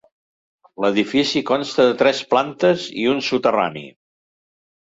L'edifici 0.85 1.43
consta 1.51 1.87
de 1.89 1.95
tres 2.01 2.23
plantes 2.33 2.89
i 3.03 3.07
un 3.15 3.23
soterrani. 3.29 3.85